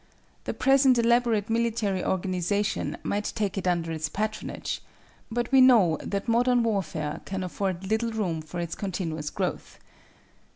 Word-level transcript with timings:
The 0.45 0.55
present 0.55 0.97
elaborate 0.97 1.47
military 1.47 2.03
organization 2.03 2.97
might 3.03 3.31
take 3.35 3.55
it 3.55 3.67
under 3.67 3.91
its 3.91 4.09
patronage, 4.09 4.81
but 5.29 5.51
we 5.51 5.61
know 5.61 5.99
that 6.01 6.27
modern 6.27 6.63
warfare 6.63 7.21
can 7.25 7.43
afford 7.43 7.87
little 7.87 8.11
room 8.11 8.41
for 8.41 8.59
its 8.59 8.73
continuous 8.73 9.29
growth. 9.29 9.77